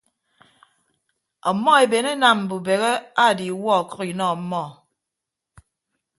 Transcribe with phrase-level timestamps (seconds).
[1.49, 2.91] Ọmmọ eben enam mbubehe
[3.23, 4.63] aadiiwuọ ọkʌk inọ ọmmọ.